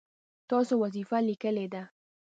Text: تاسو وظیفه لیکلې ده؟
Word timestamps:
تاسو 0.49 0.73
وظیفه 0.83 1.17
لیکلې 1.29 1.67
ده؟ 1.73 1.83